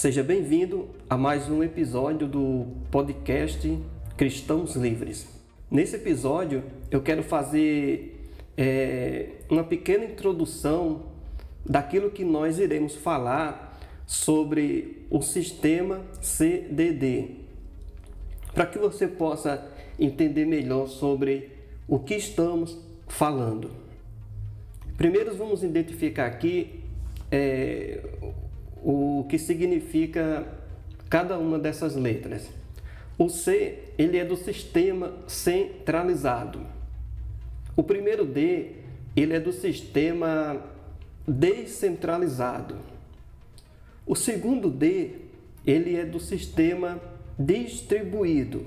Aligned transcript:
Seja 0.00 0.22
bem-vindo 0.22 0.88
a 1.10 1.14
mais 1.18 1.50
um 1.50 1.62
episódio 1.62 2.26
do 2.26 2.68
podcast 2.90 3.78
Cristãos 4.16 4.74
Livres. 4.74 5.28
Nesse 5.70 5.96
episódio, 5.96 6.64
eu 6.90 7.02
quero 7.02 7.22
fazer 7.22 8.32
é, 8.56 9.28
uma 9.50 9.62
pequena 9.62 10.06
introdução 10.06 11.02
daquilo 11.66 12.10
que 12.10 12.24
nós 12.24 12.58
iremos 12.58 12.96
falar 12.96 13.78
sobre 14.06 15.04
o 15.10 15.20
sistema 15.20 16.00
CDD, 16.22 17.32
para 18.54 18.64
que 18.64 18.78
você 18.78 19.06
possa 19.06 19.70
entender 19.98 20.46
melhor 20.46 20.88
sobre 20.88 21.50
o 21.86 21.98
que 21.98 22.14
estamos 22.14 22.74
falando. 23.06 23.70
Primeiro, 24.96 25.36
vamos 25.36 25.62
identificar 25.62 26.24
aqui 26.24 26.80
é, 27.30 28.00
o 28.82 29.26
que 29.28 29.38
significa 29.38 30.46
cada 31.08 31.38
uma 31.38 31.58
dessas 31.58 31.94
letras. 31.96 32.48
O 33.18 33.28
C, 33.28 33.78
ele 33.98 34.16
é 34.16 34.24
do 34.24 34.36
sistema 34.36 35.12
centralizado. 35.26 36.60
O 37.76 37.82
primeiro 37.82 38.24
D, 38.24 38.72
ele 39.14 39.34
é 39.34 39.40
do 39.40 39.52
sistema 39.52 40.60
descentralizado. 41.26 42.76
O 44.06 44.14
segundo 44.14 44.70
D, 44.70 45.12
ele 45.66 45.96
é 45.96 46.04
do 46.04 46.18
sistema 46.18 47.00
distribuído. 47.38 48.66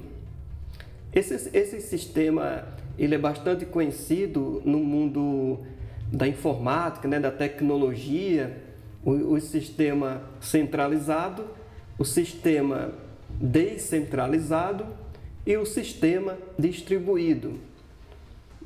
Esse, 1.14 1.50
esse 1.56 1.82
sistema 1.82 2.68
ele 2.98 3.16
é 3.16 3.18
bastante 3.18 3.66
conhecido 3.66 4.62
no 4.66 4.80
mundo 4.80 5.60
da 6.12 6.28
informática, 6.28 7.08
né, 7.08 7.20
da 7.20 7.32
tecnologia, 7.32 8.56
o, 9.06 9.34
o 9.34 9.42
sistema 9.42 10.22
centralizado, 10.40 11.46
o 11.98 12.06
sistema 12.06 12.94
descentralizado 13.30 14.86
e 15.46 15.58
o 15.58 15.66
sistema 15.66 16.38
distribuído. 16.58 17.60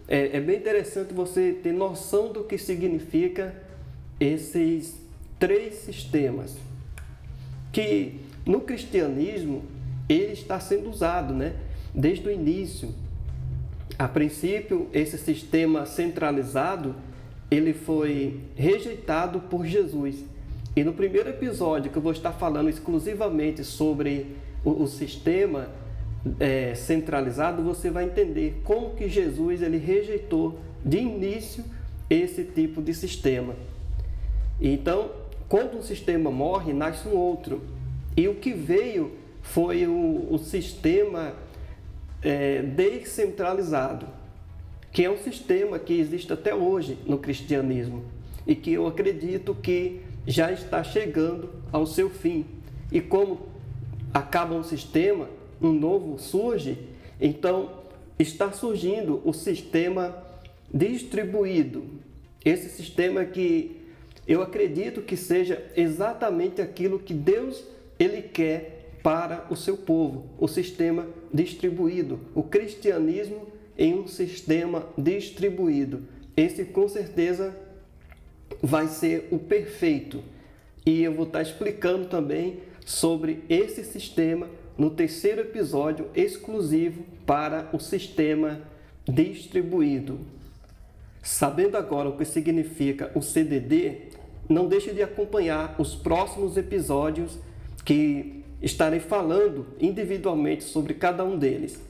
É, 0.07 0.37
é, 0.37 0.39
bem 0.39 0.57
interessante 0.57 1.13
você 1.13 1.51
ter 1.51 1.73
noção 1.73 2.31
do 2.31 2.43
que 2.43 2.57
significa 2.57 3.53
esses 4.19 4.95
três 5.37 5.75
sistemas, 5.75 6.55
que 7.71 8.21
no 8.45 8.61
cristianismo 8.61 9.63
ele 10.07 10.33
está 10.33 10.59
sendo 10.59 10.89
usado, 10.89 11.33
né? 11.33 11.55
Desde 11.93 12.27
o 12.27 12.31
início. 12.31 12.93
A 13.99 14.07
princípio, 14.07 14.87
esse 14.93 15.17
sistema 15.17 15.85
centralizado 15.85 16.95
ele 17.49 17.73
foi 17.73 18.39
rejeitado 18.55 19.39
por 19.41 19.65
Jesus. 19.65 20.23
E 20.77 20.83
no 20.83 20.93
primeiro 20.93 21.27
episódio 21.27 21.89
que 21.89 21.97
eu 21.97 22.01
vou 22.03 22.11
estar 22.11 22.33
falando 22.33 22.69
exclusivamente 22.69 23.63
sobre 23.63 24.35
o, 24.63 24.83
o 24.83 24.87
sistema 24.87 25.71
é, 26.39 26.75
centralizado, 26.75 27.63
você 27.63 27.89
vai 27.89 28.03
entender 28.03 28.61
como 28.63 28.91
que 28.91 29.09
Jesus 29.09 29.63
ele 29.63 29.77
rejeitou 29.77 30.59
de 30.85 30.99
início 30.99 31.65
esse 32.07 32.43
tipo 32.43 32.79
de 32.79 32.93
sistema. 32.93 33.55
Então, 34.61 35.09
quando 35.49 35.79
um 35.79 35.81
sistema 35.81 36.29
morre, 36.29 36.73
nasce 36.73 37.07
um 37.07 37.15
outro. 37.15 37.59
E 38.15 38.27
o 38.27 38.35
que 38.35 38.53
veio 38.53 39.13
foi 39.41 39.87
o, 39.87 40.27
o 40.29 40.37
sistema 40.37 41.33
é, 42.21 42.61
descentralizado 42.61 44.05
que 44.91 45.03
é 45.03 45.09
um 45.09 45.17
sistema 45.17 45.79
que 45.79 45.99
existe 45.99 46.31
até 46.31 46.53
hoje 46.53 46.99
no 47.07 47.17
cristianismo 47.17 48.05
e 48.45 48.53
que 48.53 48.73
eu 48.73 48.85
acredito 48.85 49.55
que 49.55 50.01
já 50.27 50.51
está 50.51 50.83
chegando 50.83 51.49
ao 51.71 51.87
seu 51.87 52.09
fim. 52.09 52.45
E 52.91 52.99
como 52.99 53.47
acaba 54.13 54.53
um 54.53 54.63
sistema, 54.63 55.29
um 55.61 55.71
novo 55.71 56.19
surge, 56.19 56.77
então 57.19 57.69
está 58.19 58.51
surgindo 58.51 59.21
o 59.23 59.33
sistema 59.33 60.23
distribuído. 60.71 61.85
Esse 62.43 62.69
sistema 62.69 63.23
que 63.23 63.77
eu 64.27 64.41
acredito 64.41 65.01
que 65.01 65.15
seja 65.15 65.63
exatamente 65.75 66.61
aquilo 66.61 66.99
que 66.99 67.13
Deus 67.13 67.63
ele 67.97 68.21
quer 68.21 68.91
para 69.01 69.47
o 69.49 69.55
seu 69.55 69.77
povo, 69.77 70.25
o 70.37 70.47
sistema 70.47 71.07
distribuído. 71.33 72.19
O 72.35 72.43
cristianismo 72.43 73.47
em 73.77 73.93
um 73.93 74.07
sistema 74.07 74.85
distribuído. 74.97 76.03
Esse 76.35 76.65
com 76.65 76.89
certeza 76.89 77.55
vai 78.61 78.87
ser 78.87 79.27
o 79.31 79.39
perfeito. 79.39 80.23
E 80.85 81.03
eu 81.03 81.13
vou 81.13 81.25
estar 81.25 81.41
explicando 81.41 82.07
também 82.07 82.59
sobre 82.85 83.43
esse 83.49 83.83
sistema 83.83 84.47
no 84.77 84.89
terceiro 84.89 85.41
episódio 85.41 86.07
exclusivo 86.15 87.03
para 87.25 87.69
o 87.73 87.79
sistema 87.79 88.61
distribuído. 89.07 90.19
Sabendo 91.21 91.75
agora 91.75 92.07
o 92.09 92.17
que 92.17 92.23
significa 92.23 93.11
o 93.13 93.21
CDD, 93.21 94.03
não 94.47 94.65
deixe 94.67 94.93
de 94.93 95.03
acompanhar 95.03 95.75
os 95.77 95.93
próximos 95.93 96.55
episódios 96.55 97.37
que 97.83 98.45
estarei 98.61 99.01
falando 99.01 99.65
individualmente 99.79 100.63
sobre 100.63 100.93
cada 100.93 101.25
um 101.25 101.37
deles. 101.37 101.81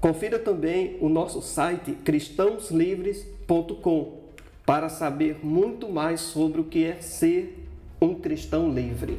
Confira 0.00 0.38
também 0.38 0.96
o 1.00 1.08
nosso 1.08 1.42
site 1.42 1.92
cristãoslivres.com 2.04 4.21
para 4.64 4.88
saber 4.88 5.44
muito 5.44 5.88
mais 5.88 6.20
sobre 6.20 6.60
o 6.60 6.64
que 6.64 6.84
é 6.84 7.00
ser 7.00 7.68
um 8.00 8.14
cristão 8.14 8.72
livre. 8.72 9.18